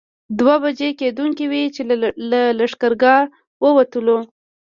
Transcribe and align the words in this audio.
دوه 0.39 0.55
بجې 0.63 0.89
کېدونکې 0.99 1.45
وې 1.51 1.63
چې 1.75 1.81
له 2.31 2.41
لښکرګاه 2.59 3.23
ووتلو. 3.63 4.17